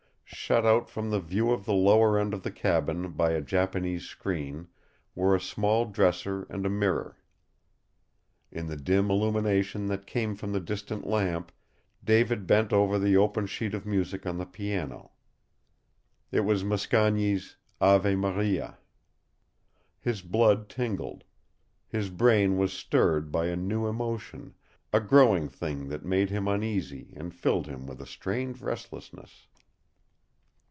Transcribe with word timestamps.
Shut 0.33 0.65
out 0.65 0.89
from 0.89 1.11
the 1.11 1.19
view 1.19 1.51
of 1.51 1.65
the 1.65 1.73
lower 1.73 2.17
end 2.19 2.33
of 2.33 2.41
the 2.43 2.51
cabin 2.51 3.11
by 3.11 3.31
a 3.31 3.41
Japanese 3.41 4.05
screen 4.07 4.69
were 5.13 5.35
a 5.35 5.39
small 5.41 5.85
dresser 5.85 6.43
and 6.49 6.65
a 6.65 6.69
mirror. 6.69 7.17
In 8.51 8.67
the 8.67 8.75
dim 8.77 9.11
illumination 9.11 9.85
that 9.87 10.07
came 10.07 10.35
from 10.35 10.51
the 10.51 10.59
distant 10.61 11.05
lamp 11.05 11.51
David 12.03 12.47
bent 12.47 12.73
over 12.73 12.97
the 12.97 13.15
open 13.15 13.45
sheet 13.45 13.73
of 13.73 13.85
music 13.85 14.25
on 14.25 14.37
the 14.37 14.45
piano. 14.45 15.11
It 16.31 16.41
was 16.41 16.63
Mascagni's 16.63 17.57
AVE 17.79 18.17
MARIA. 18.17 18.77
His 19.99 20.21
blood 20.21 20.67
tingled. 20.69 21.23
His 21.87 22.09
brain 22.09 22.57
was 22.57 22.73
stirred 22.73 23.31
by 23.31 23.47
a 23.47 23.55
new 23.57 23.85
emotion, 23.85 24.55
a 24.93 24.99
growing 24.99 25.47
thing 25.49 25.87
that 25.89 26.03
made 26.05 26.29
him 26.29 26.47
uneasy 26.47 27.13
and 27.15 27.33
filled 27.33 27.67
him 27.67 27.85
with 27.85 28.01
a 28.01 28.07
strange 28.07 28.59
restlessness. 28.61 29.47